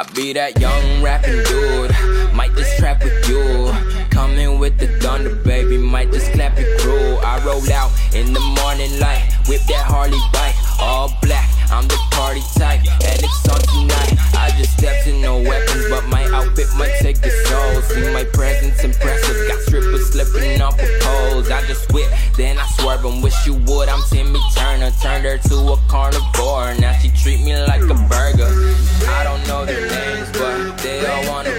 [0.00, 1.90] I be that young rapping dude.
[2.32, 3.70] Might just trap with you.
[4.08, 5.76] Coming with the thunder, baby.
[5.76, 7.18] Might just clap it crew.
[7.18, 9.28] I roll out in the morning light.
[9.46, 10.56] Whip that Harley bike.
[10.80, 11.59] All black.
[11.70, 12.80] I'm the party type.
[12.80, 14.18] And it's on tonight.
[14.36, 17.82] I just stepped in no weapons, but my outfit might take the soul.
[17.82, 19.48] See my presence impressive.
[19.48, 21.50] Got strippers slipping off of poles.
[21.50, 23.22] I just whip, then I swerve 'em.
[23.22, 23.88] Wish you would.
[23.88, 24.90] I'm Timmy Turner.
[25.02, 26.74] Turned her to a carnivore.
[26.74, 28.50] Now she treat me like a burger.
[29.08, 31.54] I don't know their names, but they all wanna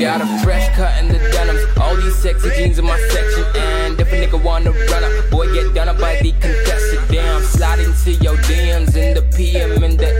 [0.00, 1.64] got a fresh cut in the denims.
[1.80, 3.44] All these sexy jeans in my section.
[3.56, 7.08] And if a nigga wanna run up, boy, get done up by the contestant.
[7.10, 10.17] Damn, slide into your DMs in the PM and the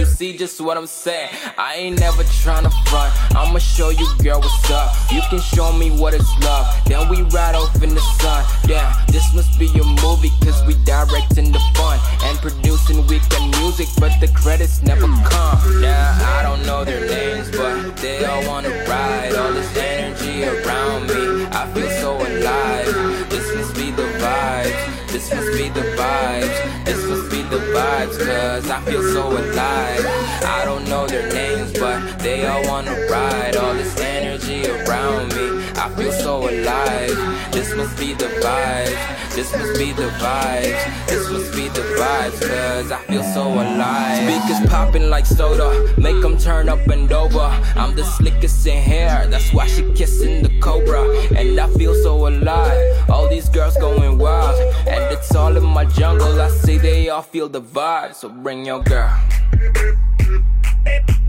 [0.00, 1.28] you see just what I'm saying.
[1.58, 3.12] I ain't never tryna front.
[3.36, 4.90] I'ma show you, girl, what's up.
[5.12, 6.66] You can show me what it's love.
[6.86, 8.42] Then we ride off in the sun.
[8.66, 13.88] Yeah, this must be a movie, cause we directing the fun and producing weekend music,
[13.98, 15.58] but the credits never come.
[15.82, 19.34] Yeah, I don't know their names, but they all wanna ride.
[19.34, 23.28] All this energy around me, I feel so alive.
[23.28, 25.12] This must be the vibes.
[25.12, 26.84] This must be the vibes.
[26.86, 27.19] This must
[27.50, 30.04] the vibes, cause I feel so alive.
[30.44, 33.56] I don't know their names, but they all wanna ride.
[33.56, 37.52] All this energy around me, I feel so alive.
[37.52, 39.34] This must be the vibe.
[39.34, 41.06] This must be the vibe.
[41.06, 44.28] This must be the vibes, cause I feel so alive.
[44.28, 47.48] Speakers popping like soda, make them turn up and over.
[47.76, 51.02] I'm the slickest in hair, that's why she kissing the cobra.
[51.34, 53.08] And I feel so alive.
[53.08, 56.42] All these girls going wild, and it's all in my jungle.
[56.42, 59.16] I see they all feel the vibe, so bring your girl.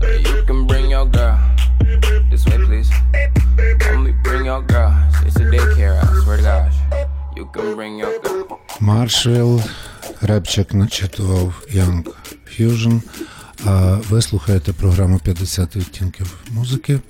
[0.02, 1.41] You can bring your girl.
[4.42, 4.92] Bring your girl.
[5.26, 6.76] It's a daycare, I swear to gosh.
[7.36, 8.58] You can bring your girl.
[8.80, 9.62] Маршал,
[10.20, 12.06] репчик начитував Young
[12.46, 13.02] Fusion.
[13.64, 17.00] А ви слухаєте програму 50 відтінків музики.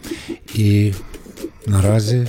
[0.54, 0.94] І
[1.66, 2.26] наразі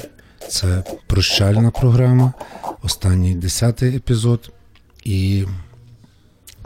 [0.49, 2.33] це прощальна програма,
[2.81, 4.51] останній 10 епізод.
[5.03, 5.45] І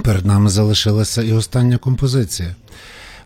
[0.04, 2.56] перед нами залишилася і остання композиція.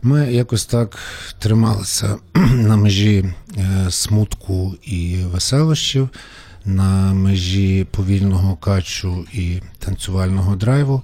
[0.04, 0.98] Ми якось так
[1.40, 2.18] трималися
[2.54, 6.10] на межі е, смутку і веселощів,
[6.66, 11.02] на межі повільного качу і танцювального драйву.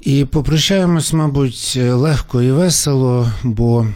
[0.00, 3.86] І попрощаємось, мабуть, легко і весело, бо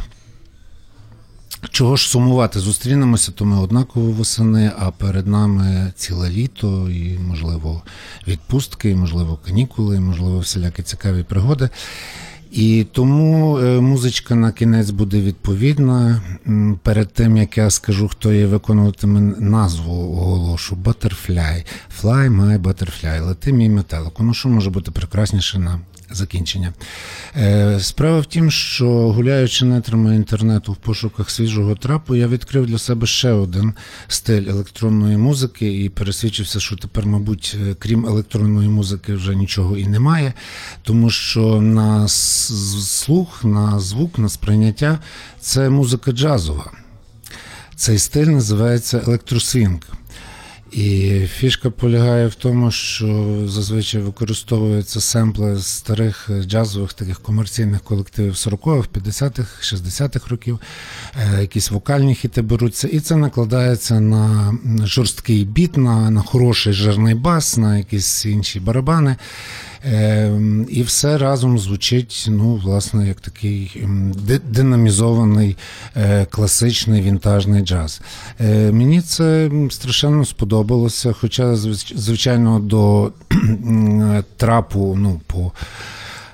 [1.71, 2.61] чого ж сумувати?
[2.61, 7.83] Зустрінемося, то ми однаково восени, а перед нами ціле літо, і, можливо,
[8.29, 11.69] відпустки, і, можливо, канікули, і, можливо, всілякі цікаві пригоди.
[12.51, 16.23] І тому е, музичка на кінець буде відповідна.
[16.83, 21.65] Перед тим як я скажу, хто її виконуватиме назву оголошу Butterfly.
[22.03, 23.27] Fly my butterfly.
[23.27, 24.13] Лети мій метелик.
[24.21, 25.81] Ну що може бути прекрасніше на
[26.13, 26.73] закінчення?
[27.37, 32.79] Е, Справа в тім, що гуляючи нетрами інтернету в пошуках свіжого трапу, я відкрив для
[32.79, 33.73] себе ще один
[34.09, 39.87] стиль електронної музики і пересвідчився, що тепер, мабуть, е, крім електронної музики вже нічого і
[39.87, 40.33] немає,
[40.83, 44.99] тому що на слух, на звук, на сприйняття
[45.41, 46.71] це музика джазова.
[47.77, 49.81] Цей стиль називається електросвінг.
[50.73, 58.89] І фішка полягає в тому, що зазвичай використовуються семпли старих джазових таких комерційних колективів 40-х,
[58.95, 60.59] 50-х, 60-х років,
[61.17, 64.55] Е, якісь вокальні хіти беруться, і це накладається на
[64.85, 69.17] жорсткий біт, на, на хороший жирний бас, на якісь інші барабани.
[69.85, 70.33] Е,
[70.69, 73.87] І все разом звучить, ну, власне, як такий
[74.51, 75.57] динамізований
[75.97, 78.01] е, класичний вінтажний джаз.
[78.41, 81.57] Е, Мені це страшенно сподобалося, хоча,
[81.95, 83.13] звичайно, до
[84.37, 85.53] трапу, ну, по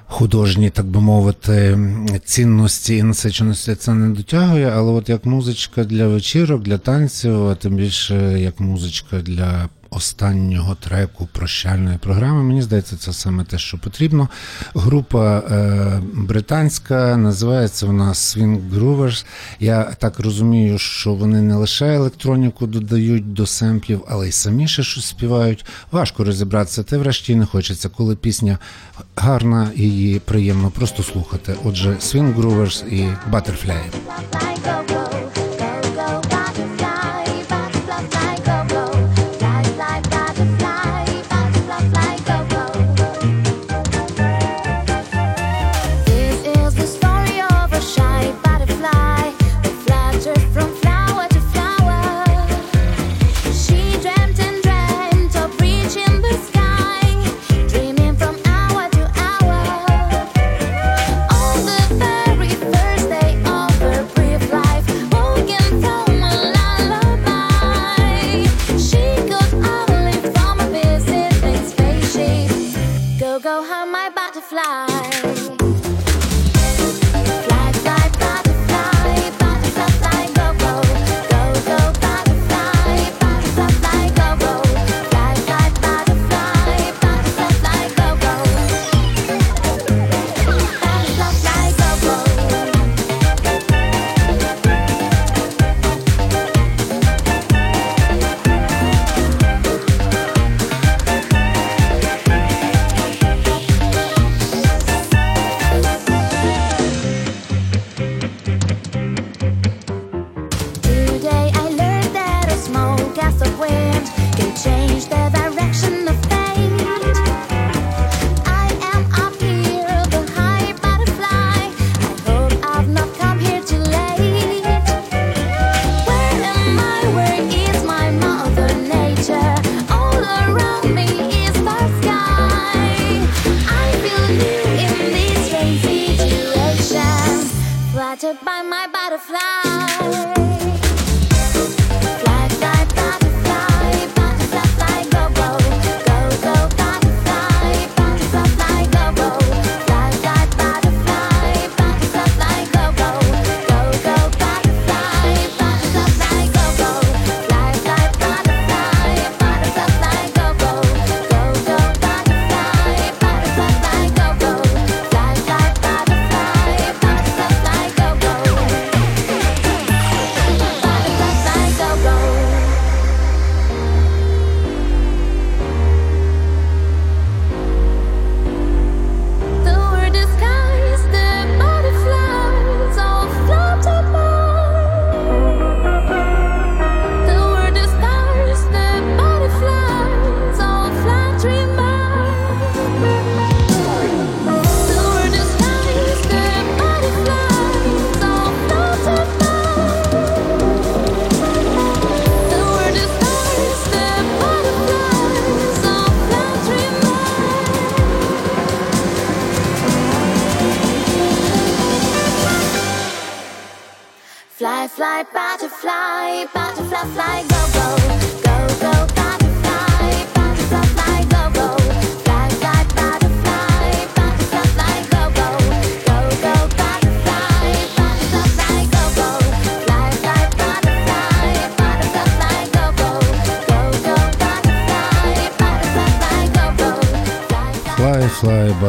[0.06, 1.78] художній, так би мовити,
[2.24, 7.54] цінності і насиченості це не дотягує, але от як музичка для вечірок, для танців, а
[7.54, 13.78] тим більше як музичка для останнього треку прощальної програми, мені здається, це саме те, що
[13.78, 14.28] потрібно.
[14.74, 19.26] Група е, британська, називається вона Swing Groovers.
[19.60, 24.82] Я так розумію, що вони не лише електроніку додають до семплів, але й самі ще
[24.82, 25.64] щось співають.
[25.92, 28.58] Важко розібратися, те врешті не хочеться, коли пісня
[29.16, 31.54] гарна і її приємно просто слухати.
[31.64, 33.80] Отже, Swing Groovers і Butterfly.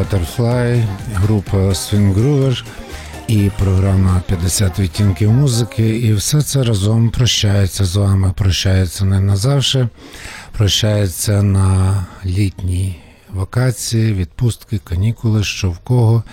[0.07, 2.63] Butterfly, група Swing Groover
[3.27, 5.97] і програма 50 відтінків музики.
[5.97, 8.33] І все це разом прощається з вами.
[8.35, 9.89] Прощається не назавше,
[10.51, 12.99] прощається на літні
[13.29, 16.23] вакації, відпустки, канікули, що в кого.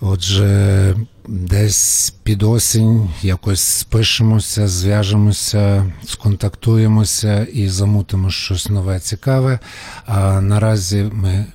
[0.00, 0.94] Отже,
[1.28, 9.58] десь під осінь якось спишемося, зв'яжемося, сконтактуємося і замутимо щось нове цікаве.
[10.06, 11.46] А наразі ми,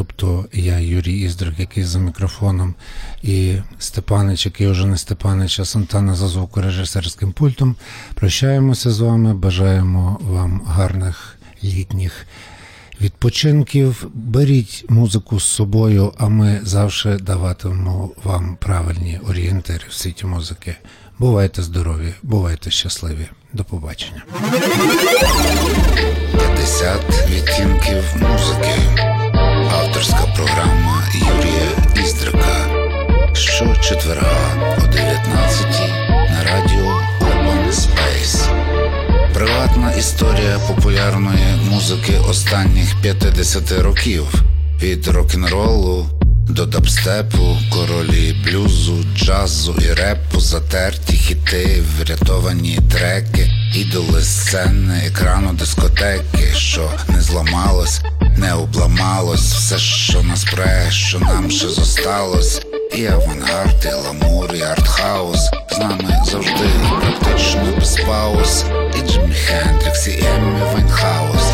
[0.00, 2.74] тобто я, Юрій Іздрик, який за мікрофоном,
[3.22, 7.76] і Степанич, який вже не Степанич, а Сантана за звукорежисерським пультом,
[8.14, 12.26] прощаємося з вами, бажаємо вам гарних літніх
[13.00, 14.06] відпочинків.
[14.14, 20.76] Беріть музику з собою, а ми завжди даватимемо вам правильні орієнтири в світі музики.
[21.18, 23.28] Бувайте здорові, бувайте щасливі.
[23.52, 24.22] До побачення.
[26.32, 29.29] 50 відтінків музики.
[30.00, 32.66] Авторська програма Юрія Іздрика.
[33.32, 35.66] Щочетверга о 19
[36.30, 38.50] на радіо Urban Space.
[39.34, 44.26] Приватна історія популярної музики останніх 50 років
[44.82, 46.06] від рок-н-ролу
[46.50, 56.54] до дабстепу, королі блюзу, джазу і репу, затерті хіти, врятовані треки, ідоли сцени, екрану, дискотеки,
[56.54, 58.00] що не зламалось,
[58.36, 62.62] не обламалось, все, що нас пре, що нам ще зосталось,
[62.96, 66.70] і авангард, і l'amour, і артхаус з нами завжди,
[67.00, 68.64] практично без пауз,
[68.98, 71.49] і Джимі Хендрікс, і Еммі Вайнхаус.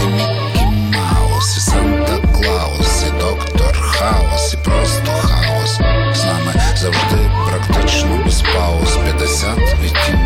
[3.98, 5.76] хаос і просто хаос.
[6.14, 10.25] З нами завжди практично без пауз 50 відтінків